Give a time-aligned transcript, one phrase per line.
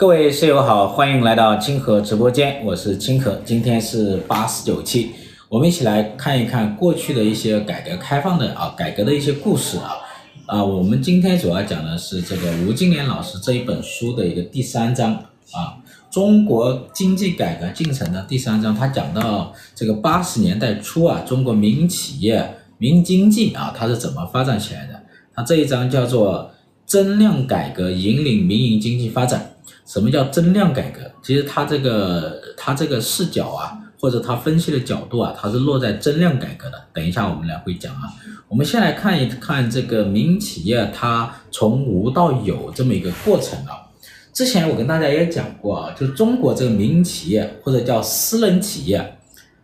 [0.00, 5.10] 各位室友好，欢迎来到清河直播间，我是清河，今天是八十九期，
[5.46, 9.98] 我们一起来看一看过去的一些改革开放的啊，改革的一些故事啊
[10.46, 15.12] 啊，我们今天主要讲的是这个吴金莲老师这一本书的一个第三章
[15.52, 15.76] 啊，
[16.10, 24.98] 中国经济改革进程的第三章，他讲到这个八十年代初啊，中国民营企业、民营经济啊，它是怎么发展起来的？
[25.34, 26.50] 它这一章叫做
[26.86, 29.49] 增量改革引领民营经济发展。
[29.90, 31.00] 什么叫增量改革？
[31.20, 36.80] 其实它这个它这个视角啊，或者它分析的角度啊，它是落在增量改革的。
[36.94, 38.02] 等一下我们来会讲啊。
[38.46, 43.90] 我们先来看一看这个民营企业它从无到有这么一个过程啊。
[44.32, 49.18] 之前我跟大家也讲过啊，就中国这个民营企业或者叫私人企业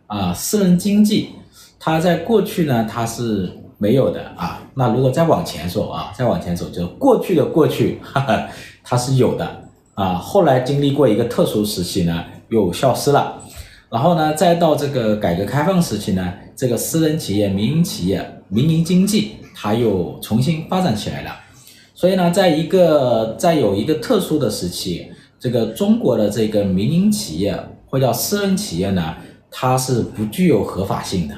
[0.07, 1.29] 啊，私人经济，
[1.79, 4.61] 它在过去呢它是没有的啊。
[4.73, 8.49] 那如果再往前说啊，再往前走，就过去的过去，哈哈，
[8.83, 9.63] 它是有的。
[9.97, 13.41] 啊，后来经历过一个特殊时期呢，又消失了，
[13.89, 21.31] 然后呢，再到这个改革开放时期呢，这个私人企业、民营企业、民营经济，它又重新发展起来了。
[21.95, 25.07] 所以呢，在一个在有一个特殊的时期，
[25.39, 29.15] 这个中国的这个民营企业或叫私人企业呢，
[29.49, 31.33] 它是不具有合法性的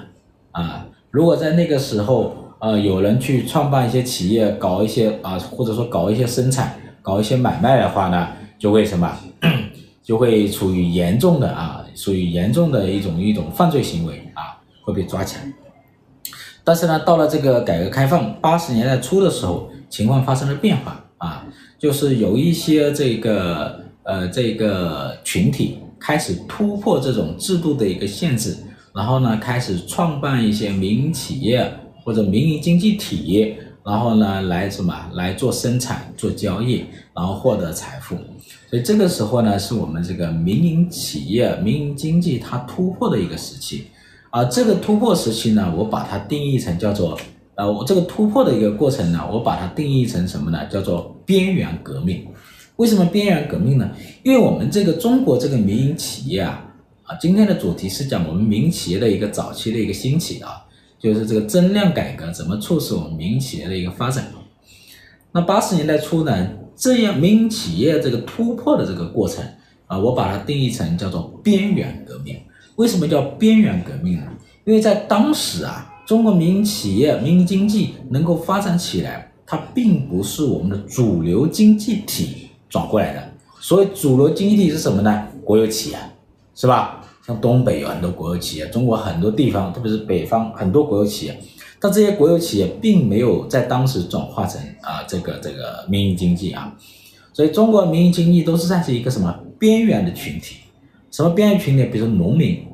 [0.51, 0.85] 啊。
[1.11, 8.27] 如果在那个时候，呃，有人去创办一些企业，搞一些啊，或者说搞一些生产、搞一些买卖的话呢，
[8.59, 9.17] 就会什么，
[10.03, 15.53] 就会处于严重的啊，属于严重的一种一种犯罪行为啊，会被抓起来。
[16.65, 21.47] 但是呢，到了这个改革开放八十年代初的时候，情况发生了变化啊，
[21.79, 28.57] 就是有一些这个呃这个群体开始突破这种制度的一个限制，
[28.93, 31.73] 然后呢，开始创办一些民营企业
[32.03, 33.55] 或者民营经济体。
[33.81, 36.85] 然后呢，来什么来做生产、做交易，
[37.15, 38.15] 然后获得财富。
[38.69, 43.87] 所以这个时候呢，是我们这个民营企业、民营经济它突破的一个时期。
[44.29, 47.17] 啊，这个突破时期呢，我把它定义成叫做，
[47.55, 50.63] 呃，我这个突破的一个过程呢，我把它定义成什么呢？
[50.67, 52.27] 叫做边缘革命。
[52.75, 53.89] 为什么边缘革命呢？
[54.21, 56.63] 因为我们这个中国这个民营企业啊，
[57.05, 60.63] 啊，今天的主题是讲我们民营企业的一个早期的一个兴起啊。
[60.99, 64.27] 就是这个增量改革怎么促使我们民营企业的一个发展？
[65.31, 66.49] 那八十年代初呢，
[66.79, 69.43] 这样民营企业这个突破的这个过程
[69.87, 72.37] 啊，我把它定义成叫做边缘革命。
[72.77, 74.23] 为什么叫边缘革命呢？
[74.63, 83.29] 因为在当时啊，中国民营企业、民营经济能够发展起来，它并不是我们的主流经济体转过来的。
[83.59, 85.27] 所谓主流经济体是什么呢？
[85.43, 85.97] 国有企业，
[86.55, 87.03] 是吧？
[87.27, 91.37] 像东北有很多国有企业，中国很多地方，特别是北方很多国有企业，
[91.79, 96.75] 但这些国有企业并没有在当时转化成啊这个这个民营经济啊，
[97.33, 100.57] 所以中国民营经济都是算是一个什么边缘的群体，
[101.11, 101.85] 什么边缘群体？
[101.85, 102.65] 比如农民，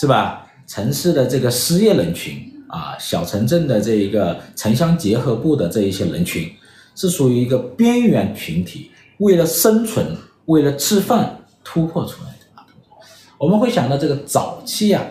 [0.00, 0.44] 是吧？
[0.66, 2.36] 城市的这个失业人群
[2.68, 6.46] 啊，小城镇的这一个城乡结合部的这一些人群，
[6.94, 10.14] 是属于一个边缘群体，为了生存，
[10.44, 12.66] 为了吃饭突破出来的啊。
[13.38, 15.02] 我们会想到这个早期啊，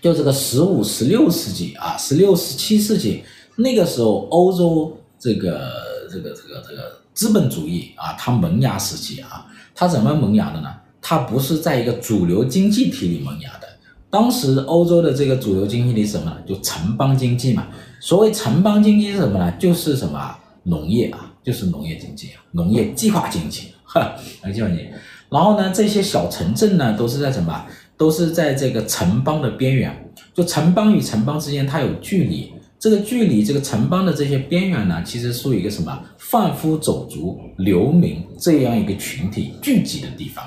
[0.00, 3.22] 就这个十五、十六世纪啊，十六、十七世纪
[3.56, 5.72] 那个时候，欧洲这个
[6.10, 10.72] 这个这个这个资本主义啊，它萌芽时期啊，它怎么萌芽的呢？
[11.00, 13.68] 它不是在一个主流经济体里萌芽的。
[14.10, 16.36] 当时欧洲的这个主流经济体是什么呢？
[16.46, 17.66] 就城邦经济嘛。
[18.00, 19.50] 所谓城邦经济是什么呢？
[19.58, 24.88] 就是什么农业啊，就是农业经济啊，农业计划经济，哈，农业计划经济。
[25.28, 27.66] 然后呢，这些小城镇呢，都是在什么？
[27.98, 30.10] 都是在这个城邦的边缘。
[30.32, 32.50] 就城邦与城邦之间，它有距离。
[32.78, 36.00] 这个距离，这个城邦的这些边缘呢，其实属于一个什么？
[36.16, 40.44] 贩夫走卒、流民这样一个群体聚集的地方。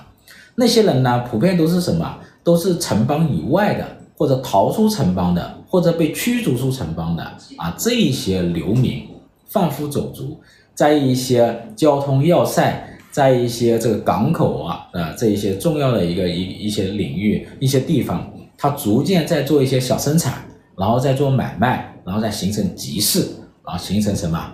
[0.55, 2.17] 那些人呢，普遍都是什么？
[2.41, 3.85] 都是城邦以外的，
[4.17, 7.23] 或者逃出城邦的，或者被驱逐出城邦的
[7.57, 7.75] 啊。
[7.77, 9.05] 这一些流民、
[9.49, 10.39] 贩夫走卒，
[10.73, 12.87] 在一些交通要塞。
[13.11, 20.41] 在一些这个港口啊，呃，这一些重要的一个一一些领域、一些地方，它逐渐在做一些小生产，
[20.77, 23.19] 然后再做买卖，然后再形成集市，
[23.65, 24.53] 然后形成什么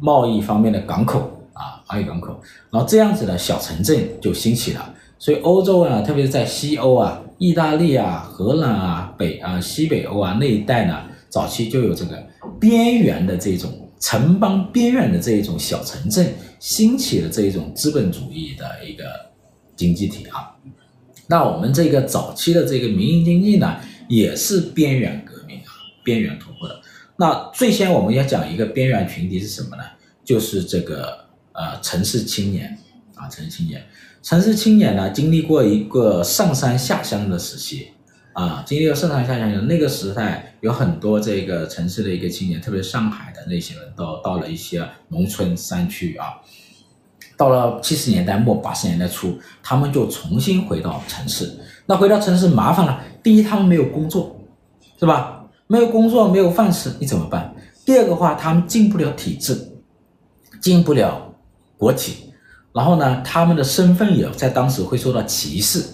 [0.00, 2.40] 贸易方面的港口啊，贸易港口，
[2.70, 4.94] 然后这样子的小城镇就兴起了。
[5.18, 12.16] 所以欧洲啊，特别是在西欧啊、意大利啊、荷兰啊、北啊、西北欧啊那一带呢，早期就有这个
[12.60, 13.68] 边缘的这种。
[13.98, 19.04] 城邦边缘的这一种小城镇兴起的这一种资本主义的一个
[19.76, 20.54] 经济体啊，
[21.26, 23.76] 那我们这个早期的这个民营经济呢，
[24.08, 25.70] 也是边缘革命啊，
[26.02, 26.80] 边缘突破的。
[27.16, 29.82] 那最先我们要讲一个边缘群体是什么呢？
[30.24, 32.78] 就是这个呃城市青年
[33.14, 33.84] 啊，城市青年，
[34.22, 37.88] 城市青年呢，经历过一个上山下乡的时期
[38.34, 46.26] 啊，经历过上山下乡的那个时代，有很多这个城市的一个青年，特别上海的那些人都到了一些农村山区啊。
[47.36, 51.48] 到了七十年代末八十年代初，他们就重新回到城市。
[51.86, 54.36] 那回到城市麻烦了，第一，他们没有工作，
[54.98, 55.44] 是吧？
[55.68, 57.54] 没有工作，没有饭吃，你怎么办？
[57.84, 59.56] 第二个话，他们进不了体制，
[60.60, 61.32] 进不了
[61.76, 62.32] 国企，
[62.72, 65.84] 然后呢，他们的身份也在当时会受到歧视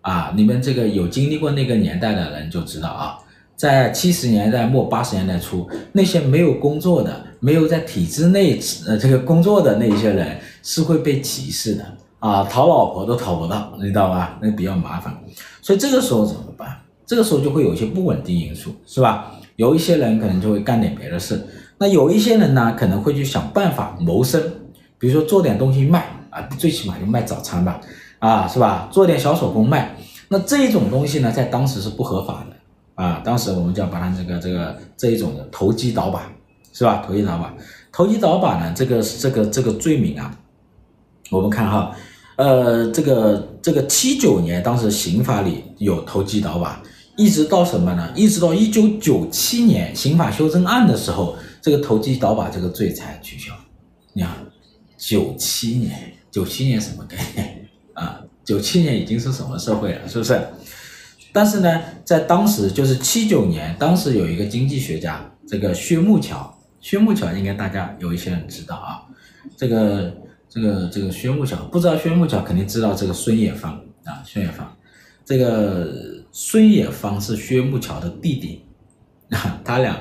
[0.00, 0.32] 啊。
[0.34, 3.18] 你们这个有经历过那个年代的人就知道啊。
[3.58, 8.56] 在七十年代末八十年代初，那些没有工作的、没有在体制内
[8.86, 11.84] 呃这个工作的那些人是会被歧视的
[12.20, 14.38] 啊，讨老婆都讨不到，你知道吧？
[14.40, 15.12] 那比较麻烦，
[15.60, 16.68] 所以这个时候怎么办？
[17.04, 19.32] 这个时候就会有一些不稳定因素，是吧？
[19.56, 21.44] 有一些人可能就会干点别的事，
[21.78, 24.40] 那有一些人呢可能会去想办法谋生，
[25.00, 27.80] 比如说做点东西卖啊，最起码就卖早餐吧，
[28.20, 28.88] 啊，是吧？
[28.92, 29.96] 做点小手工卖，
[30.28, 32.56] 那这种东西呢，在当时是不合法的。
[32.98, 36.28] 啊，当时我们就要把它这个这个这一种的投机倒把，
[36.72, 37.00] 是吧？
[37.06, 37.54] 投机倒把，
[37.92, 40.36] 投机倒把呢，这个这个这个罪名啊，
[41.30, 41.94] 我们看哈，
[42.34, 46.82] 呃，这个这个七九年当时刑法里有投机倒把，
[47.16, 48.12] 一直到什么呢？
[48.16, 53.54] 一直到一九九七年刑法修正案的时候，这个投机倒把这个罪才取消。
[54.12, 54.32] 你看，
[54.96, 58.20] 九七年，九七年什么概念啊？
[58.44, 60.08] 九七年已经是什么社会了？
[60.08, 60.36] 是不是？
[61.32, 69.02] 但是呢，在当时就是七九年，当时有一个经济学家，这个薛木桥，薛木桥应该大家有一些人知道啊，
[69.56, 70.14] 这个
[70.48, 73.72] 这个这个薛木桥，不知道薛木桥肯定知道这个孙冶方
[74.04, 74.74] 啊，孙冶方，
[75.24, 75.92] 这个
[76.32, 78.64] 孙冶方是薛木桥的弟弟
[79.30, 79.98] 啊，他俩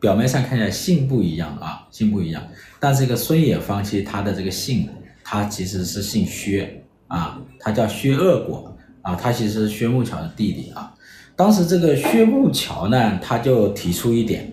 [0.00, 2.42] 表面上看起来姓不一样啊，姓不一样，
[2.78, 4.88] 但这个孙冶方其实他的这个姓，
[5.24, 8.68] 他其实是姓薛啊，他叫薛二果。
[9.02, 10.92] 啊，他其实是薛木桥的弟弟啊。
[11.34, 14.52] 当时这个薛木桥呢，他就提出一点，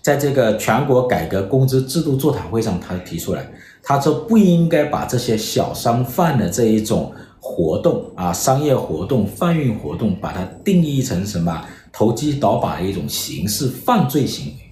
[0.00, 3.52] 在这个全国改革工资制度座谈会上，他提出来，
[3.82, 14.70] 他说不应该把这些小商贩的这一种活动啊，商业活动、贩运活动，把它定义成什么投机倒把的一种刑事犯罪行为，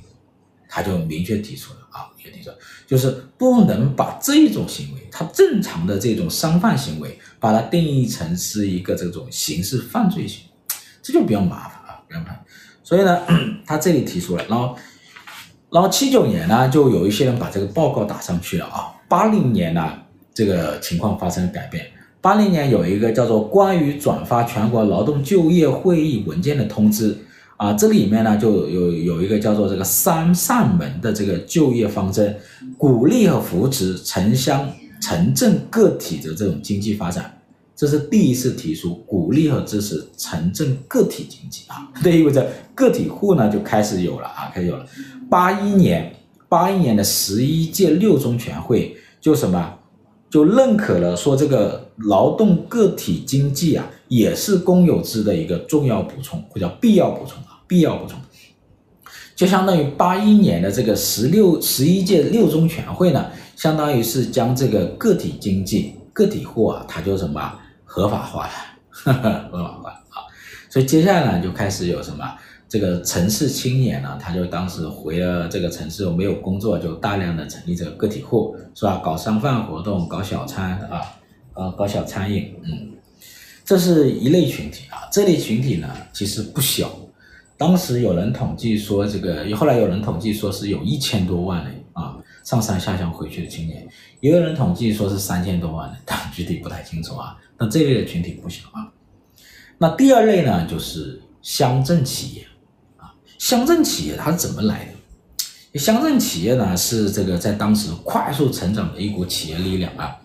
[0.69, 2.50] 他就明确提出了啊，明确提出，
[2.87, 7.19] 就是不能把这种行为，他正常的这种商贩行为。
[7.41, 12.41] 把它定义成是一个这种刑事犯罪行为，这就比较麻烦啊，比较麻烦。
[12.85, 13.19] 所以呢，
[13.67, 14.77] 他这里提出来，然后，
[15.71, 18.93] 然后七九年呢，就有一些人把这个报告打上去了啊。
[19.09, 19.93] 八零年呢，
[20.35, 21.87] 这个情况发生了改变。
[22.21, 27.15] 八零年有一个叫做《关于转发全国劳动就业会议文件的通知》
[27.57, 32.39] 啊，这里面呢就有有一个叫做这个三扇门的这个就业方针，
[32.77, 34.71] 鼓励和扶持城乡。
[35.00, 37.41] 城镇个体的这种经济发展，
[37.75, 44.87] 这是第一次提出鼓励和支持城镇个体经济啊， 这意味着个体户呢就开始有了啊，开始有了。
[45.31, 46.14] 八一年，
[46.49, 49.79] 八一年的十一届六中全会就什么，
[50.29, 58.19] 就认可了说这个劳动个体经济啊，也是公有制的一个重要补充或者必要补充啊，必要补充。
[59.35, 63.25] 就相当于八一年的这个十六十一届六中全会呢，
[63.61, 67.53] 相当于是将这个个体经济个体户啊，它就什么
[67.85, 68.53] 合法化了，
[68.89, 70.25] 呵呵合法化啊。
[70.70, 72.25] 所以接下来，就开始有什么
[72.70, 78.99] 这个城市青年呢，他就当时回了这个城市，没有工作，就大量的成立这个个体户，是吧？
[79.05, 81.03] 搞商贩活动，搞小餐啊，
[81.53, 82.93] 呃，搞小餐饮，嗯，
[83.63, 85.05] 这是一类群体啊。
[85.13, 86.91] 这类群体呢，其实不小。
[87.58, 91.75] 当时有人统计说，这个后来有人统计说是有一千多万人，
[92.44, 93.87] 上山下乡回去的青年，
[94.20, 97.37] 也有人统计说是三千多万人，但具体不太清楚啊。
[97.59, 98.89] 那这类的群体不小啊。
[99.79, 102.47] 那第二类呢，就是乡镇企业
[102.97, 105.79] 啊，乡镇企业它是怎么来的？
[105.79, 110.17] 乡镇企业呢，是这个在当时快速成长的一股企业力量啊。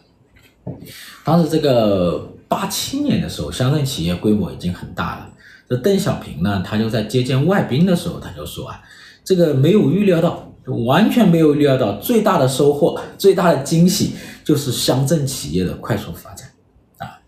[1.23, 5.29] 当时这个八七年的时候，乡镇企业规模已经很大了。
[5.69, 8.81] 这邓小平呢，他就在接见外宾的时候，他就说啊，
[9.23, 10.51] 这个没有预料到，
[10.87, 16.49] 完全没有预料到，最大的收获、最大的惊喜就是乡镇企业的快速发展
[16.97, 17.19] 啊，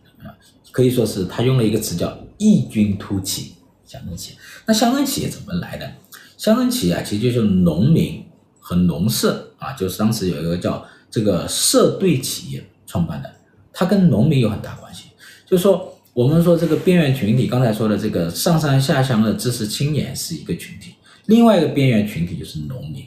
[0.71, 3.53] 可以说是他用了一个词叫异军突起。
[3.85, 5.91] 乡镇企业，那乡镇企业怎么来的？
[6.37, 8.23] 乡镇企业啊，其实就是农民
[8.59, 13.31] 和农社啊，就是当时有一个叫这个社队企业创办的，
[13.71, 15.05] 它跟农民有很大关系，
[15.45, 15.93] 就是说。
[16.17, 20.95] 我们说这个边缘群体，刚才说的这个上山下乡的知识青年是一个群体，
[21.27, 23.05] 另外一个边缘群体就是农民。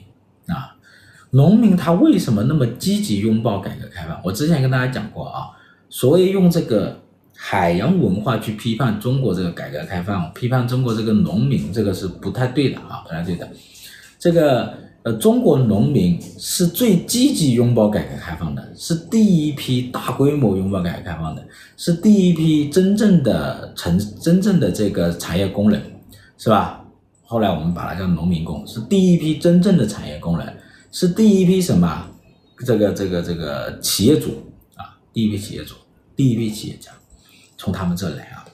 [1.31, 4.19] 农民他为什么那么积极拥抱改革开放？
[4.23, 5.47] 我之前跟大家讲过啊，
[5.89, 6.99] 所谓用这个
[7.35, 13.49] 海洋文化去批判中国这个改革开放，批判中国这个农民，这个是不太对的啊，不太对的。
[14.19, 14.73] 这个
[15.03, 21.43] 呃，中国农民是最积极拥抱改革开放的，是第一批大规模拥抱改革开放的，
[21.77, 25.81] 是第一批真正的成真正的这个产业工人，
[26.37, 26.85] 是吧？
[27.25, 30.53] 后来我们把它叫农民工，是第一批真正的产业工人，
[30.91, 32.07] 是第一批什么？
[32.65, 35.73] 这个这个这个企业主啊，第一批企业主，
[36.15, 36.91] 第一批企业家，
[37.57, 38.45] 从他们这来啊。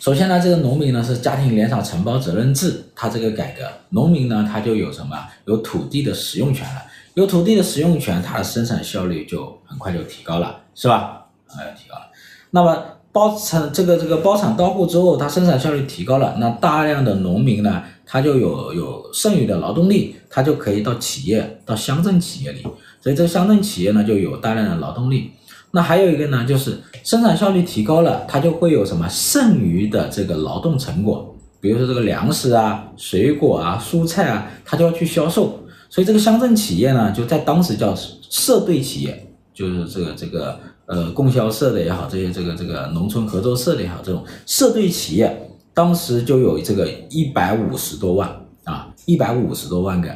[0.00, 5.16] 首先呢，这个农民呢是家庭联厂承包责任制，他这个改革，农民呢他就有什么？
[5.46, 6.82] 有土地的使用权了，
[7.14, 11.26] 有土地的使用权，他的生产效率就很快就提高了，是吧？
[11.46, 12.10] 啊，提高了。
[12.50, 22.62] 那么包产这个这个包产到户之后，他生产效率提高了，那大量的农民呢，他就有有剩余的劳动力，他就可以到企业到乡镇企业里，
[23.02, 25.30] 所以这个乡镇企业呢就有大量的劳动力。
[25.72, 35.58] 那还有一个呢，就是生产效率提高了，它就会有什么剩余的这个劳动成果，比如说这个粮食啊、水果啊、蔬菜啊，它就要去销售。
[35.88, 37.94] 所以这个乡镇企业呢，就在当时叫
[38.30, 50.08] 社队企业，就是这个这个呃供销社的也好，这些这个这个农村合作社的也好，这种社队企业，当时就有这个一百五十多万啊，一百五十多万个，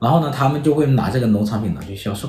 [0.00, 2.28] 然后呢，他们就会拿这个农产品拿去销售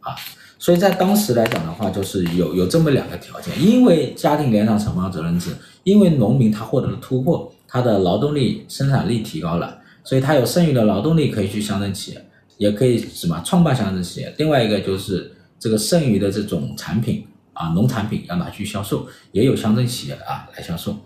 [0.00, 0.14] 啊。
[0.58, 5.50] 所以在当时来讲的话，就是有有这么两个条件，因为家庭联厂承包责任制，
[5.82, 12.24] 因为农民他获得了突破，他的劳动力生产力提高了，所以他有剩余的劳动力可以去乡镇企业，
[12.56, 14.34] 也可以什么创办乡镇企业。
[14.38, 20.96] 另外一个就是这个剩余的这种产品啊，农产品要拿去销售，也有乡镇企业啊来销售。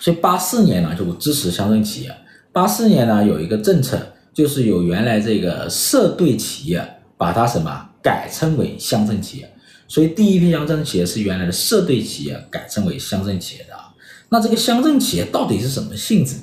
[0.00, 2.16] 所以八四年呢就支持乡镇企业，
[2.56, 4.00] 八四年呢有一个政策，
[4.32, 6.82] 就是由原来这个社队企业
[7.18, 7.90] 把它什么？
[8.00, 9.54] 改称为乡镇企业，
[9.86, 13.92] 所以第一批乡镇企业是原来的社队企业改称为乡镇企业的啊。
[14.30, 16.36] 那这个乡镇企业到底是什么性质？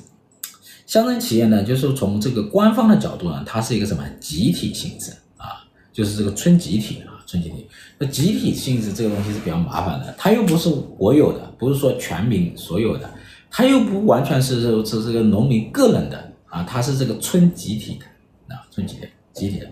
[0.86, 5.66] 乡镇企业呢，就是从这个官方的角度呢，它是一个什么集体性质啊？
[5.92, 7.66] 就是这个村集体啊，村集体。
[7.98, 13.10] 那集体性质这个东西是比较麻烦的，它又不是国有的，不是说全民所有的，
[13.56, 18.04] 它又不完全是是这个农民个人的啊，它是这个村集体的
[18.52, 19.68] 啊，村集体集体的。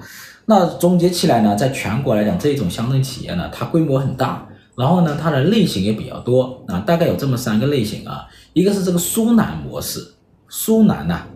[0.46, 4.46] 那总结起来呢，在全国来讲，这种乡镇企业呢，它规模很大，
[4.76, 10.14] 然后呢，它的类型也比较多啊，大概有这么三个类型啊，一个是这个苏南模式，
[10.48, 11.26] 苏南呐，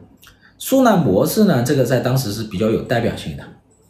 [0.57, 3.43] 苏南模式呢，这个在当时是比较有代表性的，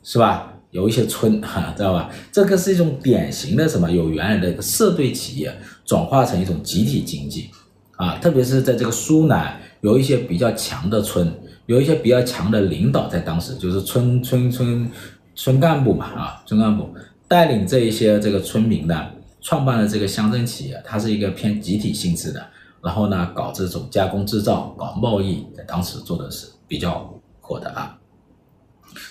[0.02, 0.54] 是吧？
[0.70, 2.08] 有一些村哈， 知道吧？
[2.32, 3.90] 这个是一种典型的什么？
[3.90, 7.50] 有原来的个社队企业转化成一种集体经济
[7.97, 11.33] 啊，特别是在这个苏南，有一些比较强的村。
[11.67, 14.88] 有一些比较强的领导，在当时就是村村村
[15.35, 16.88] 村干部嘛，啊，村干部
[17.26, 19.05] 带领这一些这个村民呢，
[19.41, 22.47] 创办了这个乡镇企业，它是一个偏集体性质的，
[22.81, 27.99] 然后呢，搞这种加工制造、搞贸易，在当时做的是比较火的啊，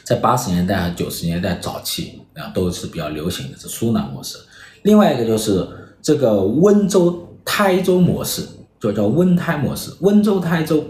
[0.06, 4.38] 在八十年代和九十年代早期啊，都是比较流行的，是苏南模式。
[4.84, 5.68] 另外一个就是
[6.02, 8.44] 这个温州台州模式，
[8.80, 10.84] 就叫温台模式，温州台州。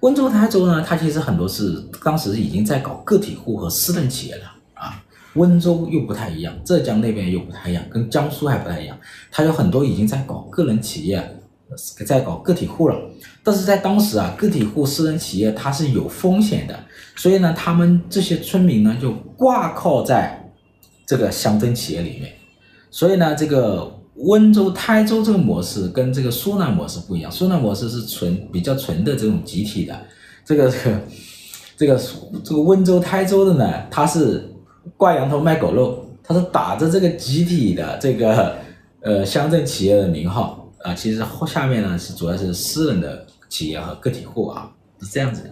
[0.00, 4.42] 温州、台州呢，它其实很多是当时已经在搞个体户和私人企业了
[4.74, 5.02] 啊。
[5.34, 8.98] 温州又不太一样，浙江那边又不太一样，跟江苏还不太一样，
[9.30, 11.40] 它有很多已经在搞个人企业，
[12.06, 12.96] 在搞个体户了。
[13.42, 16.78] 但是在当时啊，个体户、私人企业它是有风险的，
[17.16, 20.52] 所以呢，他们这些村民呢就挂靠在
[21.06, 22.30] 这个乡镇企业里面，
[22.90, 23.93] 所以呢，这个。
[24.16, 30.00] 温州、台州这个模式跟这个苏南模式不一样，苏南模式是纯比较纯的这种集体的，
[30.44, 31.00] 这个这个
[31.76, 32.00] 这个
[32.44, 34.54] 这个温州、台州的呢，它是
[34.96, 38.56] 挂羊头卖狗肉，它是打着这个集体的这个
[39.00, 45.50] 呃乡镇企业的名号啊，其实后下面呢是主要是私人的企业和个体户啊，是这样子的。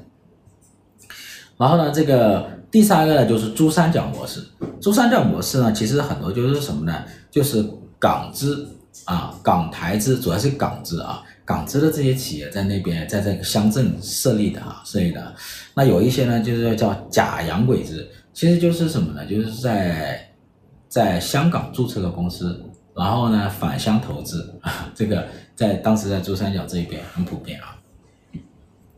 [1.56, 4.40] 然后呢，这个第三个呢就是珠三角模式，
[4.80, 7.68] 珠三角模式呢其实很多就是什么呢，就是。
[8.02, 8.68] 港资
[9.04, 15.32] 啊，港台资主要是港资啊，港资的这些企业在那边，在这个乡镇设立的啊，设立的。
[15.72, 19.24] 那有一些呢，就是叫假洋鬼子，其实就是什么呢？
[19.24, 20.28] 就是在
[20.88, 22.60] 在香港注册的公司，
[22.96, 27.78] 然后呢返乡投资啊， 这个在当时在珠三角这一边很普遍啊。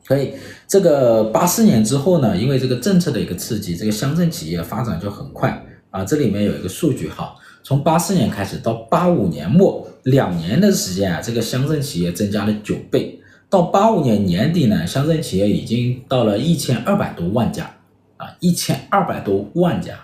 [0.09, 0.33] 所以
[0.67, 6.03] 这个八四年之后呢，因为这个政策的一个刺激，这个乡镇企业发展就很快啊。
[6.07, 7.37] 这里面有一个数据哈。
[7.65, 13.19] 从八四年开始到八五年末两年的时间啊，这个乡镇企业增加了九倍。
[13.49, 17.75] 到八五年年底呢，乡镇企业已经到了一千二百多万家
[18.19, 19.99] 啊，一千二百多万家，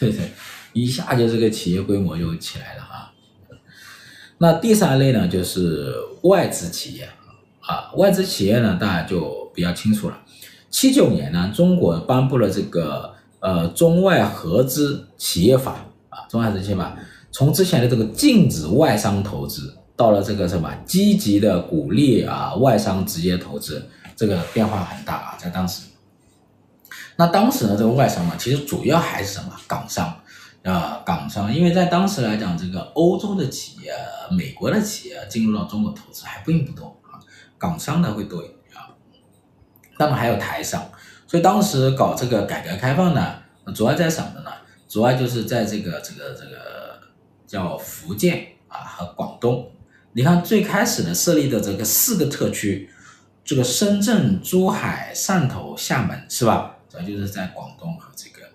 [0.00, 0.32] 对对，
[0.72, 3.12] 一下就这个企业规模就起来了啊。
[4.38, 7.08] 那第三类呢，就是外资企业
[7.60, 10.18] 啊，外资企业呢，大家就比较清楚了。
[10.68, 16.96] 七九年呢，中国颁布了这个呃中外合资企业法啊，中外合资企业法，
[17.32, 25.82] 从之前的这个禁止外商投资，到了这个什么积极的鼓励啊外商直接投资，这个变化很大啊，在当时。
[27.16, 30.16] 那当时呢，这个外商呢，其实主要还是什么港商
[30.62, 33.92] 啊，港商，因为在当时来讲，这个欧洲的企业、
[34.30, 37.18] 美国的企业进入到中国投资还并不多啊，
[37.58, 38.94] 港商呢会多一点啊。
[39.96, 40.82] 当然还有台商，
[41.26, 43.36] 所以当时搞这个改革开放呢，
[43.74, 44.50] 主要在什么呢？
[44.88, 47.00] 主要就是在这个这个这个
[47.46, 49.70] 叫福建啊和广东。
[50.12, 52.88] 你看最开始的设立的这个四个特区，
[53.44, 56.76] 这个深圳、珠海、汕头、厦门是吧？
[56.88, 58.46] 主要就是在广东和这个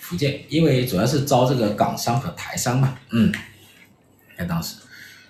[0.00, 2.98] 福建，因为主要是招这个港商和台商嘛。
[3.10, 3.32] 嗯，
[4.36, 4.76] 在当时，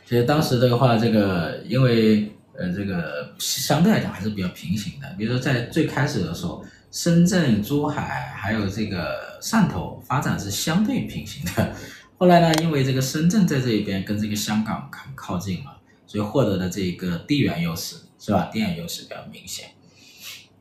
[0.04, 2.32] 其实当时的话，这个因为。
[2.60, 5.08] 呃，这个相对来讲还是比较平行的。
[5.16, 11.74] 比如说，在最开始的时候，深圳、珠海还有这个汕头发展是相对平行的。
[12.16, 15.72] 后来呢，因为这个深圳在这一边跟这个香港很靠近嘛，
[16.06, 18.50] 所以获得的这个地缘优势是吧？
[18.52, 19.70] 地缘优势比较明显，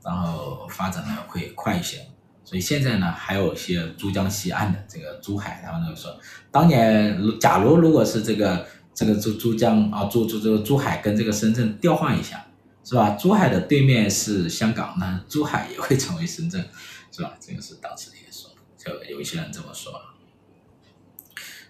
[0.03, 2.05] 然后发展呢会快一些。
[2.43, 6.17] 所以现在呢，还有一些珠江西岸的这个珠海，他们就说，
[6.51, 8.65] 当年假如如果是这个。
[8.97, 12.43] 这个珠珠江啊，珠珠这个珠海跟这个深圳调换一下，
[12.87, 13.09] 是吧？
[13.19, 16.65] 珠海的对面是香港，那珠海也会成为深圳，
[17.11, 17.33] 是吧？
[17.37, 19.91] 这个是当时的一个说，就有一些人这么说。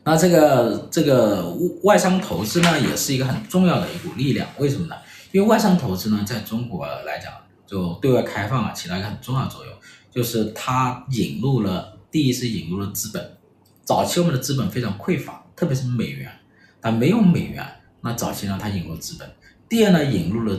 [0.03, 1.49] 那这个这个
[1.81, 4.47] 外商投资呢，也是一个很重要的一股力量。
[4.59, 4.95] 为什么呢？
[5.31, 7.33] 因为外商投资呢，在中国来讲，
[7.65, 9.73] 就对外开放啊，起到一个很重要作用，
[10.11, 13.37] 就是它引入了，第一是引入了资本。
[13.83, 16.31] 早期我们的资本非常匮乏，特别是美元。
[16.79, 17.65] 它没有美元，
[18.01, 19.27] 那早期呢，它引入资本。
[19.67, 20.55] 第二呢，引入了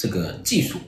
[0.00, 0.78] 这个技术，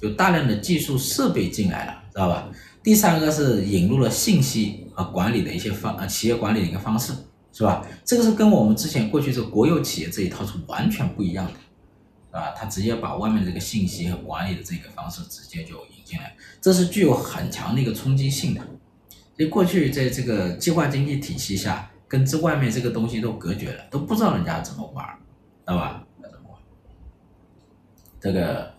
[0.00, 2.48] 就大量的技术设备进来了，知道吧？
[2.82, 7.12] 第三个是引入了信息和管理的一些方，呃，企业管理的一个方式，
[7.52, 7.86] 是吧？
[8.02, 12.54] 这个是跟我们之前过去这国有企业这一套是完全不一样的，是吧？
[12.56, 18.60] 它直接把外面这个信息和管理的这个方式直接就引进来，这是具有很强的一个冲击性的。
[19.36, 21.88] 所以过去在这个计划经济体系下。
[22.12, 25.02] 跟这外面这个东西都隔绝了，都不知道人家怎么玩，
[25.64, 26.01] 知道吧？
[28.22, 28.72] 这个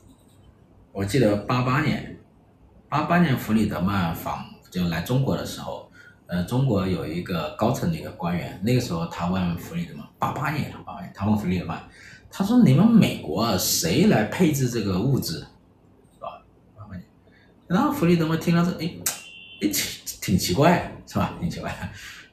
[0.94, 2.18] 我记得八八年，
[2.88, 5.92] 八八年弗里德曼访就来中国的时候，
[6.28, 11.78] 呃，中国有一个高层的一个官员，那个时候他问弗里德曼，八八年，八八年，他问弗里德曼，
[12.32, 15.46] 他说：“你们美国谁来配置这个物资，
[16.14, 16.42] 是吧？”，
[17.68, 18.96] 然后弗里德曼听了说：“哎，
[19.62, 19.74] 哎，挺
[20.22, 21.34] 挺奇怪，是吧？
[21.42, 21.70] 挺奇怪。”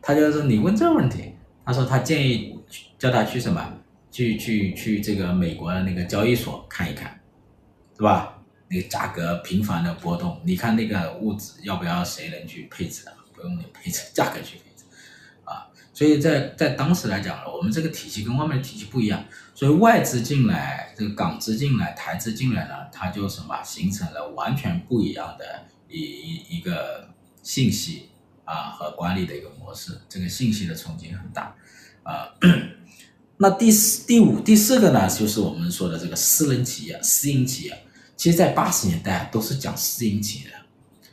[0.01, 2.57] 他就说你问这个问题，他说他建议
[2.96, 3.79] 叫他去什么，
[4.11, 7.20] 去去去这个美国的那个交易所看一看，
[7.96, 8.42] 对吧？
[8.68, 13.14] 那个价格频繁的波动，你看那个物质要不要谁能去配置的？
[13.33, 14.85] 不用你配置，价格去配置，
[15.44, 27.09] 啊，所以在在当时来讲，我们这个体系跟外面的体系不一样，所以外资进来，这个港资进来，台资进来呢，它就什么形成了完全不一样的一一一个
[27.42, 28.09] 信息。
[28.42, 31.55] 啊，和管理的一个模式，这个信息的冲击很大，
[32.03, 32.27] 啊，
[33.42, 40.57] 那第四、第五、第四个呢，就是我们说的这个私人企业、私营企业，其实在八十年代都是讲私营企业的，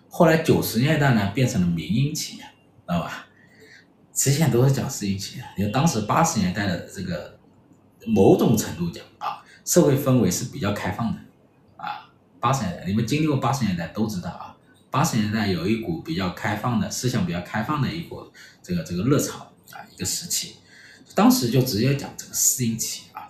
[0.09, 3.27] 后来九十年代呢变成了民营企业，知道吧？
[4.13, 7.39] 之前都是讲私营企业，因为当时八十年代的这个
[8.05, 11.21] 某种程度讲啊，社会氛围是比较开放的，
[11.77, 12.11] 啊，
[12.41, 14.53] 八十年代你们经历过八十年代都知道啊。
[14.91, 18.29] 八十年代有一股比较开放的思想，比较开放的一股
[18.61, 20.55] 这个这个热潮啊，一个时期，
[21.17, 23.25] 当时就直接讲这个私营企业啊。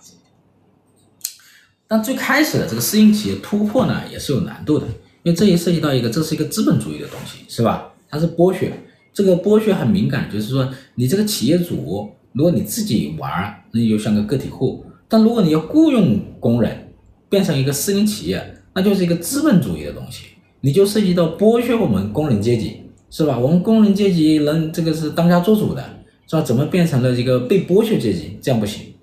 [1.86, 4.86] 但最开始的这个私营企业突破呢，也是有难度的，
[5.22, 7.90] 因为这也涉及到一个，这是一个资本主义的东西，是吧？
[8.10, 8.70] 它是剥削，
[9.14, 16.92] 这个剥削很敏感，就是说你这个企业主，如果你自己玩，那你就像个个体户；但如果你要雇佣工人，
[17.30, 20.26] 变成一个私营企业，那就是一个资本主义的东西。
[20.60, 23.38] 你就涉及到剥削我们工人阶级，是吧？
[23.38, 25.97] 我们工人阶级能这个是当家做主的，
[26.28, 26.42] 是吧？
[26.42, 28.38] 怎么变成了一个被剥削阶级？
[28.42, 28.94] 这样不行，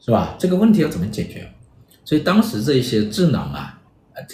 [0.00, 0.34] 是吧？
[0.38, 1.46] 这个问题要怎么解决？
[2.02, 3.78] 所以当时这些智囊啊，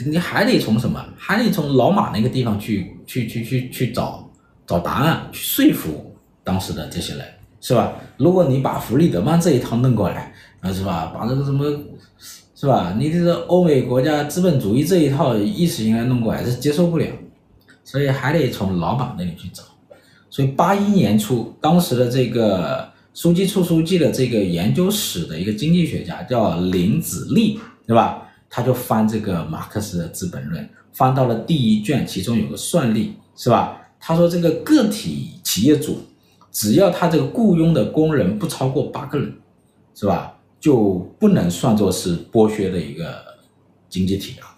[0.07, 1.05] 你还得从什么？
[1.19, 4.31] 还得从老马那个地方去去去去去找
[4.64, 6.14] 找答案，去说服
[6.45, 7.27] 当时的这些人，
[7.61, 7.92] 是吧？
[8.16, 11.12] 如果你把弗里德曼这一套弄过来，啊，是吧？
[11.12, 11.64] 把这个什么？
[12.55, 12.95] 是吧？
[12.97, 17.07] 你这个欧美国家资本主义这一套意识形态弄过来是接受不了，
[17.85, 19.62] 所以还得从老马那里去找。
[20.37, 28.22] 所以八一年初，当时的这个书记处书记的这个研究室的一个经济学家叫林子立，对吧？
[28.51, 33.81] 他就翻这个马克思的《资本论》，翻到了第一卷，其中有个算例，是吧？
[33.99, 36.01] 他说这个个体企业主，
[36.53, 39.33] 只要他这个雇佣的工人不超过八个人，
[39.94, 40.38] 是吧？
[40.61, 43.25] 就不能算作是剥削的一个
[43.88, 44.53] 经济体啊。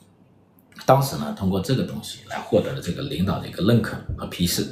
[0.84, 4.66] 当时呢，通过这个东西来获得了这个领导的一个认可和批示，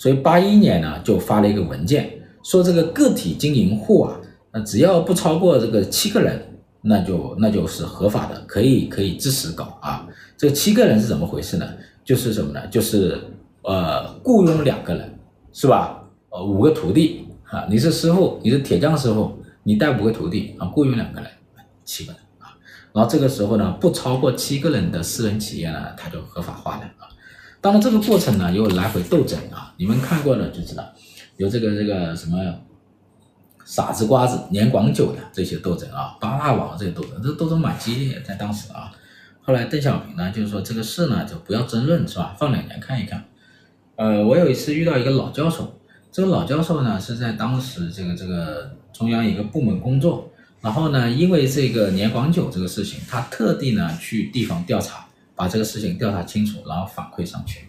[0.00, 2.10] 所以八一年呢就发了一个文件，
[2.42, 4.18] 说这个个体经营户啊，
[4.50, 6.46] 那只要不超过这个七个人。
[6.82, 10.08] 那就那就是合法的，可以可以支持搞啊。
[10.38, 11.68] 这七个人是怎么回事呢？
[12.02, 12.66] 就是什么呢？
[12.68, 13.20] 就是
[13.60, 15.14] 呃雇佣两个人
[15.52, 16.02] 是吧？
[16.30, 19.30] 呃五个徒弟啊，你是师傅，你是铁匠师傅，
[19.62, 21.30] 你带五个徒弟啊，雇佣两个人，
[21.84, 22.56] 七个人啊。
[22.94, 27.12] 然后这个时候呢，不超过七个人的私人企业呢，它就合法化了啊。
[27.60, 30.84] 当然这个过程呢，有来回斗争啊，你们看过了就知道，
[31.38, 32.36] 有这个这个什么。
[33.62, 38.90] 傻子瓜子年广久的这些斗争啊，八大王这些斗争，这斗争蛮激烈，在当时啊。
[39.40, 42.34] 后来邓小平呢，就是说这个事呢就不要争论，是吧？
[42.36, 43.24] 放两年看一看。
[43.94, 45.78] 呃，我有一次遇到一个老教授，
[46.10, 57.68] 这个老教授呢是在当时这个这个中央一个部门工作，然后呢因为这个年广久这个事情，他特地呢去地方调查，把这个事情调查清楚，然后反馈上去。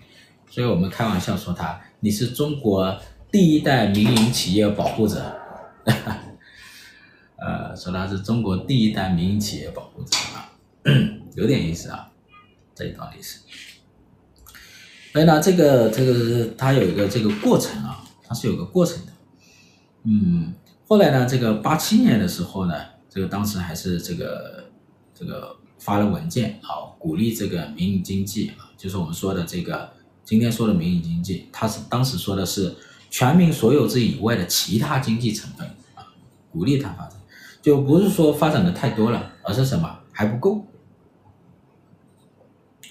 [0.50, 3.00] 所以我们开玩笑说他，你是中国
[3.32, 5.24] 第一代民营企业保护者。
[7.38, 10.50] 呃，说他是中国第一代民营企业保护者啊，
[11.36, 12.12] 有点意思啊，
[12.74, 13.40] 这一段历史。
[15.14, 19.12] 所以呢，这个这个它有一个这个过程啊，它是有个过程的。
[20.04, 20.56] 嗯，
[20.88, 22.74] 后来呢，这个八七年的时候呢，
[23.10, 24.72] 这个当时还是这个
[25.14, 29.92] 这个发了文件啊，鼓励这个民营经济啊，就是我们说的这个
[30.32, 32.74] 今天说的民营经济，它是当时说的是。
[33.10, 36.08] 全民所有制以外的其他经济成分啊，
[36.50, 37.20] 鼓励它发展，
[37.62, 40.00] 就不是说发展的太多了，而是什么？
[40.14, 40.66] 还不够。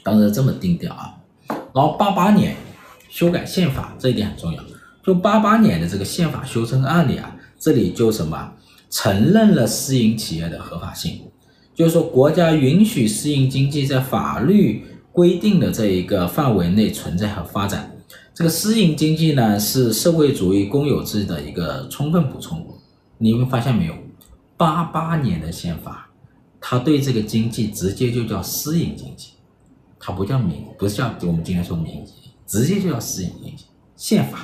[0.03, 1.17] 当时这么定调啊，
[1.73, 2.55] 然后八八年
[3.09, 4.63] 修改宪法这一点很重要，
[5.03, 8.53] 就八八年的这个宪法修正案里啊，这里就什么？
[8.91, 11.23] 承认了私营企业的合法性，
[11.75, 17.91] 就是说国家允许私营经济在法律规定的这一个范围内存在和发展。
[18.35, 22.67] 这个私营经济呢，是社会主义公有制的一个充分补充。
[23.19, 23.95] 你们发现没有？
[24.57, 26.09] 八八年的宪法，
[26.61, 29.33] 它对这个经济直接就叫私营经济，
[29.99, 32.07] 它不叫民，不是叫我们今天说民营，
[32.47, 33.65] 直接就叫私营经济。
[33.97, 34.39] 宪法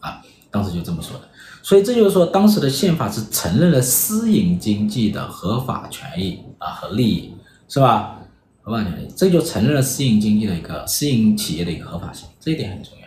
[0.00, 1.28] 啊，当时就这么说的。
[1.62, 7.32] 所以这就是说，当时的宪法是承认了私营经济的合法权益啊和利益，
[7.68, 8.20] 是吧？
[8.66, 13.06] 合法权益，这就承认了私营经济的一个私营企业的一个合法性，这一点很重要。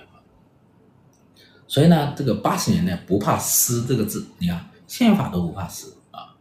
[1.67, 6.33] 所以呢，这个八十年代不怕“私”这个字，你看宪法都不怕“私”啊。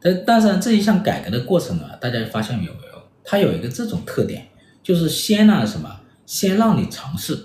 [0.00, 3.02] 但但是这一项改革的过程呢，大家发现有没有？
[3.22, 4.48] 它有一个这种特点，
[4.82, 7.38] 就是先呢什么，先让你尝试，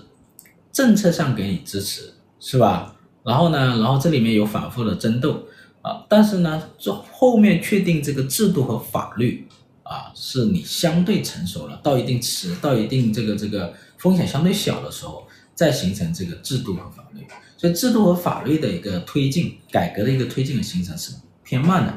[0.72, 2.96] 政策上给你支持，是吧？
[3.22, 5.44] 然后呢，然后这里面有反复的争斗
[5.82, 6.04] 啊。
[6.08, 9.46] 但是呢，这后面确定这个制度和法律
[9.90, 15.26] 啊，是你相对成熟了，到一定迟，到一定这个这个风险相对小的时候。
[15.52, 17.20] 再形成这个制度和法律，
[17.58, 21.12] 所以制度和法律的一个推进、改革的一个推进的形成是
[21.44, 21.92] 偏慢的。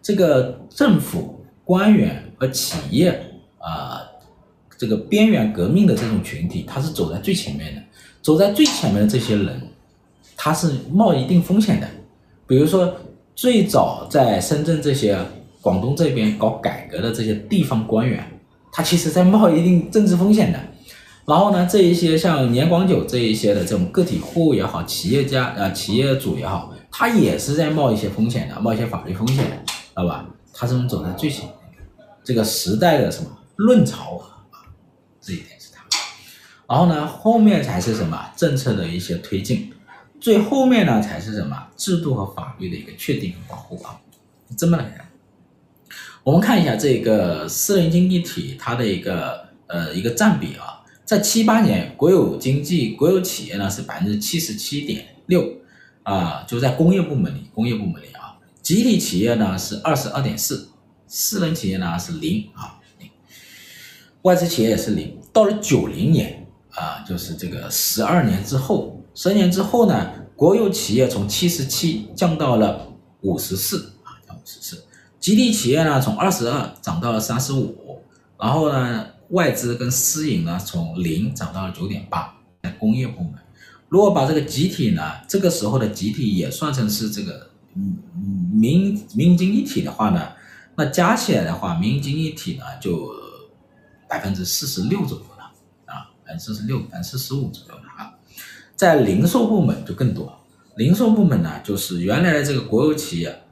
[0.00, 3.10] 这个政府官员和企业
[3.58, 4.02] 啊、
[4.76, 7.82] 这个边缘革命的这种群体，他是走在最前面的。
[8.22, 9.68] 走在最前面的这些人，
[10.36, 11.88] 他是冒一定风险的。
[12.46, 12.94] 比如说，
[13.34, 15.18] 最早在深圳这些
[15.60, 18.24] 广东这边搞改革的这些地方官员，
[18.72, 20.58] 他其实在冒一定政治风险的。
[21.26, 30.26] 然后呢，这一些像年广久这一些的这种个体户也好，企业家啊、企业主也好，他也是在冒一些风险的，冒一些法律风险，知道吧？
[30.54, 31.54] 他是走在最前面，
[32.24, 34.48] 这个时代的什么论潮啊，
[35.20, 35.84] 这一点是他。
[36.66, 39.70] 然后呢，后面才是什么政策的一些推进，
[40.18, 44.00] 最后面呢才是什么制度和法律的一个确定和保护啊，
[44.56, 45.04] 这么来的。
[46.28, 50.84] 我们看一下这个私人经济体它的一个呃一个占比啊。
[51.02, 55.50] 在七八年，国有经济、国有企业呢是百分之七十七点六，
[56.02, 60.68] 啊，就在工业部门里，工业部门里啊，集体企业呢是二十二点四，
[61.06, 63.08] 私人企业呢是零啊，零
[64.20, 65.16] 外资企业也是零。
[65.32, 72.86] 到了九零年啊，就是这个十二年之后，十年之后呢，国有企业从七十七降到了
[73.22, 74.84] 五十四啊，降五十四，
[75.20, 78.02] 集体企业呢从二十二涨到了三十五，
[78.38, 79.06] 然后呢。
[79.32, 83.34] 外资跟私营呢，从零涨到了九点八，在工业部门。
[83.90, 87.98] 如果把这个集体呢，这个时候的集体也算成是这个嗯
[88.50, 90.32] 民民营经济体的话呢，
[90.76, 93.12] 那加起来的话，民营经济体呢就
[94.08, 95.44] 百分之四十六左右了
[95.84, 98.14] 啊，百分之四十六、百分之四十五左右了啊。
[98.76, 100.40] 在零售部门就更多，
[100.76, 103.42] 零售部门呢就是原来的这个国有企业，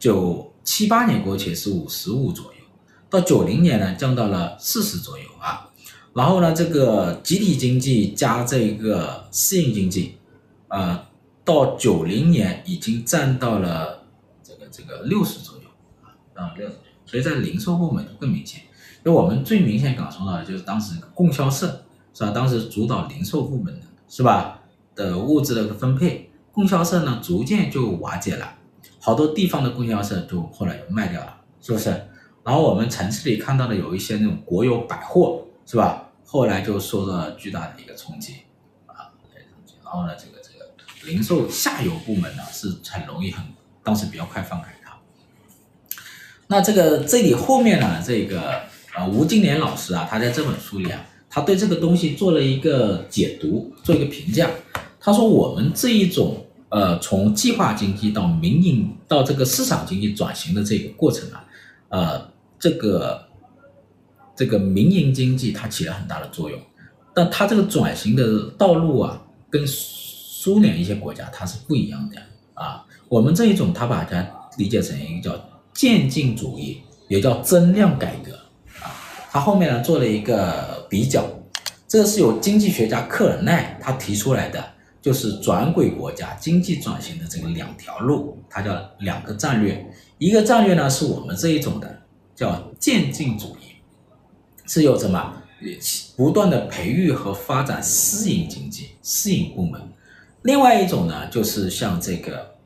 [0.00, 2.60] 就七八年过去是五十五左右，
[3.08, 5.70] 到九零年呢降到了四十左右啊。
[6.12, 10.16] 然后呢，这个集体经济加这个私营经济，
[10.68, 11.06] 呃，
[11.44, 14.04] 到九零年已经占到了
[14.42, 15.62] 这个这个六十左右
[16.02, 16.74] 啊，啊六十，
[17.04, 18.62] 所以在零售部门更明显。
[19.04, 22.30] 因为我们最明显感受到的就是当时供销社是吧？
[22.32, 24.62] 当时主导零售部门的是吧
[24.96, 28.54] 的物质的分配，供销社呢逐渐就瓦解了，
[29.06, 31.90] 好多地方的供销社就后来又卖掉了，是不是？
[32.42, 36.08] 然后我们城市里看到的有一些那种国有百货是吧？
[36.24, 38.38] 后来就受到了巨大的一个冲击，
[38.86, 39.14] 啊，
[39.84, 40.72] 然后呢，这个这个
[41.04, 43.44] 零售下游部门呢是很容易很，
[43.84, 44.98] 当时比较快放开它。
[46.48, 48.62] 那这个这里后面呢，这个
[48.96, 54.50] 呃吴金莲老师啊，他在这本书里啊，他对这个东西做了一个解读，做一个评价。
[54.98, 56.44] 他说我们这一种
[56.76, 61.44] 呃从计划经济到民营到这个市场经济转型的这个过程啊，
[61.88, 63.24] 呃这个。
[64.38, 66.60] 这个民营经济它起了很大的作用，
[67.14, 72.20] 但它这个转型的道路啊，跟苏联一些国家它是不一样的
[72.52, 72.84] 啊。
[73.08, 74.22] 我们这一种，它把它
[74.58, 78.34] 理解成一个叫渐进主义，也叫增量改革
[78.84, 78.92] 啊。
[79.30, 81.24] 它后面呢做了一个比较，
[81.88, 84.62] 这个是由经济学家克尔奈他提出来的，
[85.06, 89.88] 就是转轨国家经济转型的这个两条路，它叫两个战略。
[90.18, 92.02] 一个战略呢是我们这一种的，
[92.34, 93.76] 叫渐进主义。
[94.66, 95.32] 是有什么
[96.16, 99.80] 不断的培育和发展私营经济、私营部门。
[100.42, 102.56] 另外一种呢，就是像这个，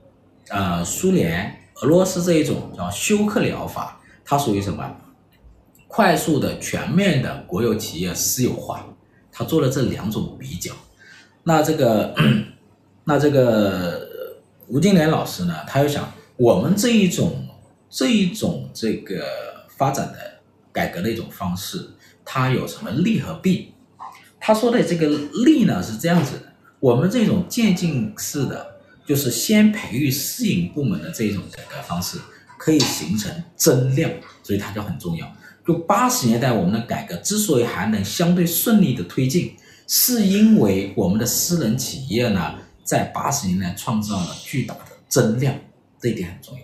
[0.48, 4.96] 呃，苏联、俄罗斯这一种叫休克疗法，它属于什么？
[5.88, 8.86] 快速的、全面的国有企业私有化。
[9.30, 10.72] 他做了这两种比较。
[11.44, 12.14] 那这个，
[13.04, 14.08] 那这个
[14.68, 17.46] 吴金莲老师呢，他又想，我们这一种
[17.88, 19.24] 这一种这个
[19.76, 20.30] 发展的。
[20.72, 21.84] 改革的一种方式，
[22.24, 23.74] 它有什么利和弊？
[24.38, 25.08] 他说的这个
[25.44, 26.42] 利呢是这样子的，
[26.78, 32.18] 我们这种渐进式的，就是先培育私营部门的这种改革方式，
[32.56, 34.08] 可以形成增量，
[34.44, 35.26] 所以它就很重要。
[35.66, 39.56] 就八十年代我们的改革之所以还能相对顺利的推进，
[39.92, 45.52] 是因为我们的私人企业呢，在八十年代创造了巨大的增量，
[46.00, 46.62] 这一点很重要。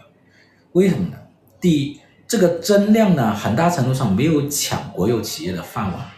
[0.75, 1.19] 为什么呢？
[1.61, 2.01] 第一。
[2.29, 6.11] 这个增量呢，很大程度上没有抢国有企业的饭碗，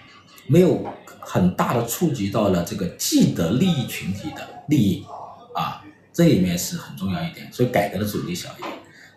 [0.46, 0.82] 没有
[1.20, 5.04] 很大的触及到了这个既得利益群体的利益
[5.54, 8.72] 啊，这里面是很重要一点，所以改革的阻力小一点。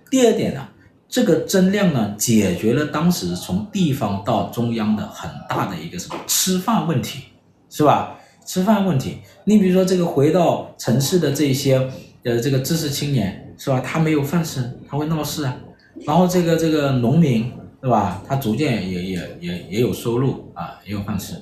[0.10, 0.68] 第二点呢，
[1.08, 7.24] 这个增量呢，解决了当时从地方到中央的很大的一个什么吃饭问题，
[7.72, 8.20] 是吧？
[8.46, 11.90] 吃饭问题，你比如说这个回到城市的这些
[12.24, 13.80] 呃这个知识青年，是吧？
[13.80, 15.58] 他没有饭吃，他会闹事啊。
[16.06, 18.22] 然后这个这个农民，对吧？
[18.28, 21.36] 他逐渐也也也也有收入啊，也有饭吃，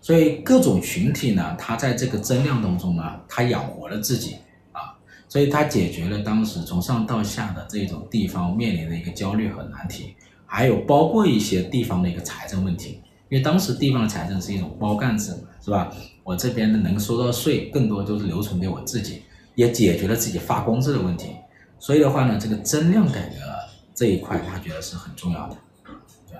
[0.00, 4.36] 所以各种群体呢，他在这个增量当中呢，他养活了自己
[4.72, 4.96] 啊，
[5.28, 10.14] 所以他解决了当时从上到下的这种地方面临的一个焦虑和难题，
[10.46, 15.92] 还有包括一些地方的一个财政问题，因为当时地方的财政是一种包干制嘛，是吧？
[16.24, 19.22] 我这边的能收到税，更多都是留存给我自己，
[19.54, 21.28] 也解决了自己发工资的问题，
[21.78, 23.36] 所以的话呢，这个增量改革。
[23.94, 25.56] 这一块他觉得是很重要的，
[26.28, 26.38] 对？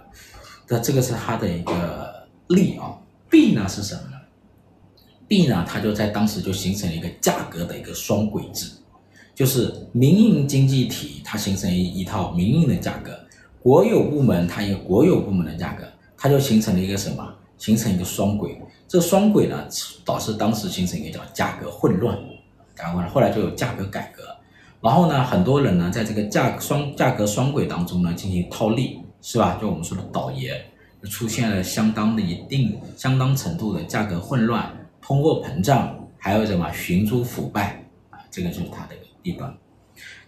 [0.68, 2.96] 那这个是他的一个利啊，
[3.28, 4.16] 弊呢是什么呢？
[5.26, 8.70] 弊呢，它就在当时就形成了一个价格的一个双轨制，
[9.34, 13.18] 就是民营经济体它形成一一套民营的价格，
[13.58, 15.84] 国有部门它有国有部门的价格，
[16.18, 17.26] 它就形成了一个什么？
[17.56, 18.60] 形成一个双轨。
[18.86, 19.66] 这个双轨呢，
[20.04, 22.18] 导致当时形成一个叫价格混乱，
[22.74, 24.22] 改完了，后来就有价格改革。
[24.80, 29.58] 然后呢，很多人呢，在这个价双价格双轨当中呢，进行套利，是吧？
[29.60, 30.54] 就我们说的倒爷，
[31.10, 34.70] 出现了相当的一定相当程度的价格混乱、
[35.02, 38.18] 通货膨胀，还有什么寻租腐败啊？
[38.30, 39.52] 这个就是它的一个弊端。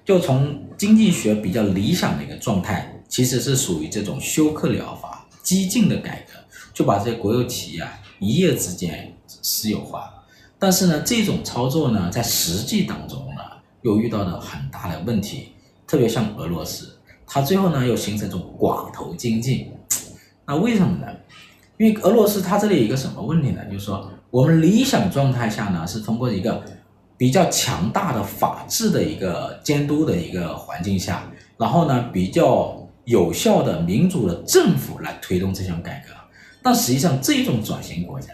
[0.04, 6.38] 就从经济学比较理想的一个状态，其实是属于这种休克疗法、激进的改革，
[6.72, 10.12] 就把这些国有企业啊一夜之间私有化。
[10.58, 13.40] 但是呢，这种操作呢，在实际当中呢，
[13.82, 15.52] 又遇到了很大的问题，
[15.86, 19.68] 特别像俄罗斯，它最后呢又形成一种寡头经济。
[20.46, 21.06] 那为什么呢？
[21.78, 23.64] 因为俄罗斯它这里有一个什么问题呢？
[23.66, 26.62] 就是说，我们理想状态下呢是通过一个
[27.16, 32.79] 比较强大的法治的一个监督的一个环境下，然后呢，比较
[33.10, 36.14] 有效的民主的政府来推动这项改革。
[36.62, 38.32] 但实际上，这种转型国家，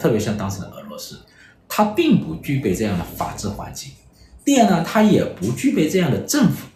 [0.00, 1.20] 特别像当时的俄罗斯，
[1.68, 3.92] 它并不具备这样的法治环境。
[4.44, 6.66] 第二呢，它也不具备这样的政府。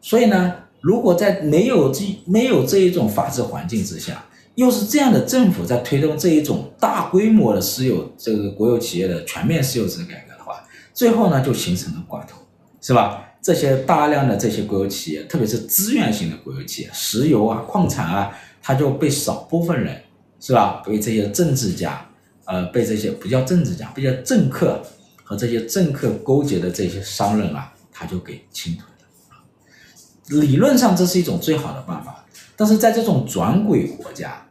[0.00, 4.24] 所以呢，如果在没有这没有这一种法治环境之下，
[4.54, 12.38] 又是这样的政府在推动这一种大规模的私有这个国有企业的全面私有制改革的话，最后呢就形成了寡头，
[12.80, 13.27] 是吧？
[13.48, 18.30] 这些大量的这些国有企业，特别是资源型的国有企业，石油啊、矿产啊，
[18.60, 20.02] 它就被少部分人，
[20.38, 20.82] 是吧？
[20.84, 22.06] 被这些政治家，
[22.44, 24.84] 呃，被这些不叫政治家，不叫政客
[25.24, 30.46] 和这些政客勾结的这些商人啊，他就给侵吞了。
[30.46, 34.44] 理论上这是一种最好的办法，但是在这种转轨国家。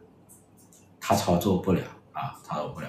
[0.98, 2.88] 他操作不了啊，操作不了。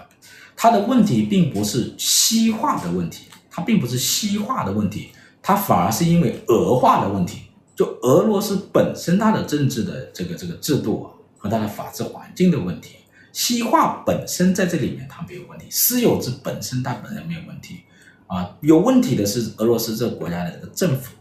[0.57, 5.11] 他的问题并不是西化的问题，他并不是西化的问题，
[5.49, 7.41] 他反而是因为俄化的问题。
[7.75, 12.97] 就俄罗斯本身它的政治的这个这个制度啊，和它的法治环境的问题，
[13.31, 17.77] 西化本身在这里面它没有问题，私有制本身它本身没有问题
[18.27, 21.15] 啊，有问题的是俄罗斯这个国家的这个政府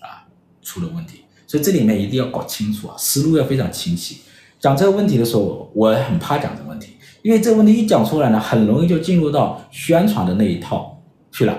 [0.00, 0.26] 啊
[0.62, 4.22] 出了问题，所以这里面一定要搞清楚啊，思路要非常清晰。
[4.58, 10.98] 讲这个问题的时候，我很怕讲这个问题，因为这个问题一讲出来呢，很容易就进入到宣传的那一套
[11.30, 11.54] 去了，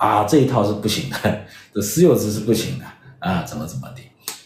[0.00, 2.86] 啊，这一套是不行的，这私有制是不行的，
[3.18, 4.00] 啊，怎么怎么的，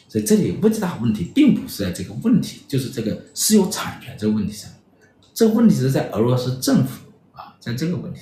[0.09, 4.69] 所以这里问题大问题并不是在这个问题，就是这个私有产权这个问题上，
[5.33, 8.21] 这个问题是在俄罗斯政府啊，在这个问题，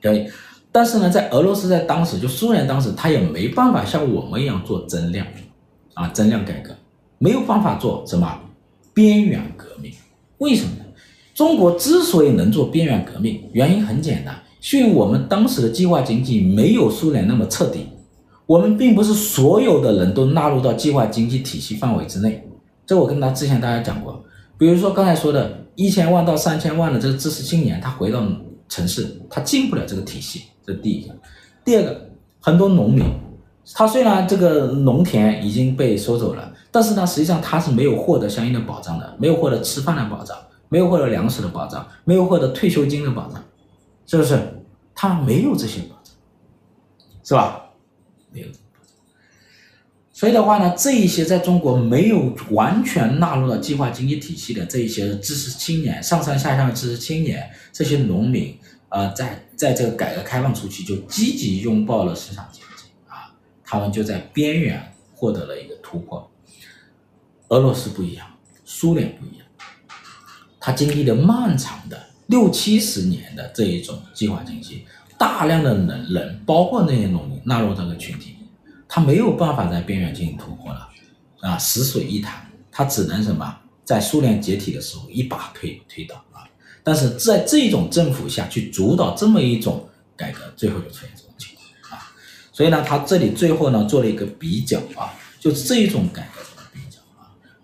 [0.00, 0.32] 对，
[0.72, 5.26] 但是呢，在俄罗斯在当时就苏联当时，他也没办法像我们一样做增量，
[5.92, 6.74] 啊，增量改革，
[7.18, 8.40] 没有办法做什么。
[8.94, 9.92] 边缘革命，
[10.38, 10.84] 为什么呢？
[11.34, 17.86] 中国之所以能做边缘革命，原因很简单，是因为我们当时的计划经济没有苏联那么彻底。
[18.46, 22.48] 我们并不是所有的人都纳入到计划经济体系范围之内。
[22.86, 24.24] 这我跟他之前大家讲过，
[24.56, 28.22] 比如说刚才说的一千万到三千万的这个知识青年，他回到
[28.68, 31.14] 城市，他进不了这个体系，这第一个。
[31.64, 32.08] 第二个，
[32.40, 33.04] 很多农民，
[33.74, 36.52] 他虽然这个农田已经被收走了。
[36.70, 40.36] 但是呢，实际上他是没有获得相应的保障的，没有获得吃饭的保障，
[40.68, 43.42] 没有获得粮食的保障，没有获得退休金的保障，
[44.06, 44.62] 是不是？
[44.94, 46.14] 他没有这些保障，
[47.22, 47.70] 是吧？
[48.32, 48.46] 没有。
[50.10, 66.30] 所以的话呢，这一些在中国没有完全纳入到计划经济体系的这一些知识青年、上上下下的知识青年、这些农民，呃，在在这个改革开放初期就积极拥抱了市场经济啊，他们就在边缘获得了一个突破。
[67.48, 68.26] 俄罗斯不一样，
[68.64, 69.46] 苏联不一样，
[70.58, 74.84] 它经历了漫长的六七十年的这一种计划经济，
[75.16, 78.34] 大量的人人，包括那些农民纳入这个群体，
[78.88, 80.88] 他没有办法在边缘进行突破了，
[81.40, 86.42] 啊，死水一潭，他只能什么，在苏联解体的时候一把推推倒啊，
[86.82, 92.12] 但是在这种政府下去主导这么一种改革，最后就出现这种情况啊，
[92.52, 96.35] 所以呢，他这里最后呢做了一个比较啊，就是这一种改革。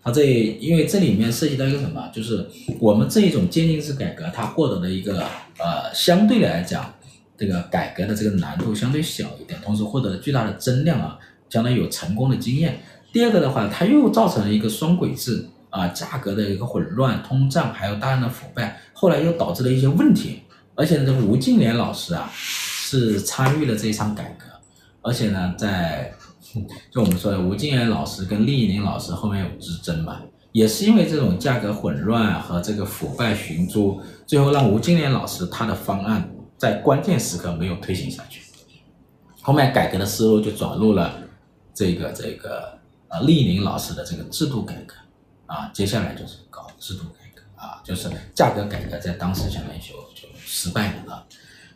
[0.04, 0.24] 它这
[0.60, 2.44] 因为这里面涉及到一个什么，就是
[2.80, 5.20] 我们这一种渐进式改革，它获得的一个
[5.58, 6.92] 呃相对来讲，
[7.38, 11.16] 这个改革的这个难度相对小一点，同时获得了巨大的增量啊，
[11.48, 12.80] 相当于有成功的经验。
[13.12, 20.40] 第二个的话，它又造成了一个双轨制啊，价格的一个混乱、通胀，还有大量的腐败，后来又导致了一些问题。
[20.74, 24.46] 而且呢，这吴敬琏老师啊，是参与了这一场改革，
[25.00, 26.12] 而且呢，在。
[26.90, 30.20] 就我们说的，吴敬琏老师跟厉以宁老师后面有之争嘛，
[30.52, 38.42] 也是因为这种价格混乱和这个腐败寻租，最后让吴敬琏老师他的方案在关键时刻没有推行下去，
[39.40, 41.18] 后面改革的思路就转入了
[41.74, 44.94] 这个这个呃厉以宁老师的这个制度改革。
[45.46, 47.42] 啊，接下来就是搞制度改革。
[47.54, 51.12] 啊，就是价格改革在当时相当于就就失败了。
[51.12, 51.24] 啊。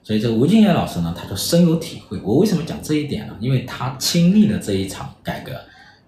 [0.07, 2.17] 所以这吴敬琏老师呢，他就深有体会。
[2.23, 3.37] 我为什么讲这一点呢？
[3.41, 5.53] 因为他亲历了这一场改革，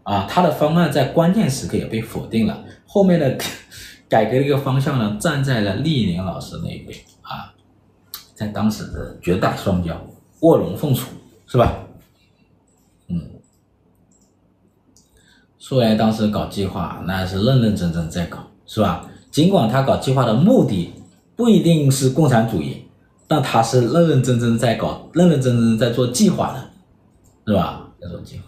[0.04, 2.64] 啊，他的方案在关键时刻也被否定了。
[2.86, 3.36] 后面的
[4.08, 7.52] 改革的一个方向呢，站在了厉以宁老师那一边啊，
[8.36, 9.96] 在当时的绝代双骄，
[10.42, 11.08] 卧龙凤雏，
[11.48, 11.80] 是吧？
[13.08, 13.20] 嗯，
[15.58, 19.10] 苏联当时搞计划，那是认认真真在搞，是吧？
[19.32, 20.92] 尽管他搞计划的目的
[21.34, 22.84] 不一定是共产主义。
[23.28, 26.70] 那他是认认真真在搞认认真真在做计划的
[27.46, 27.88] 是吧？
[28.00, 28.44] 那种计划。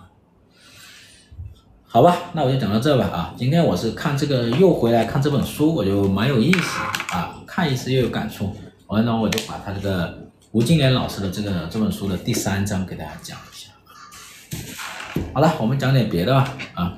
[1.86, 6.80] 好吧那我就讲到这吧啊今天我是看这个又回来看这本书我就蛮有意思
[7.12, 8.54] 啊看一次又有感触。
[8.86, 13.70] 完了我就把他这个吴敬琏老师的这个这本书的第三章给大家讲一下。
[15.34, 16.96] 好了我们讲点别的吧啊。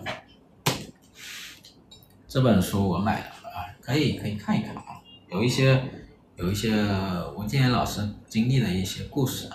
[2.29, 4.83] 这本书我买了啊可以可以看一看啊
[5.31, 5.83] 有一些
[6.43, 6.73] 有一些
[7.37, 9.49] 吴敬琏老师经历的一些故事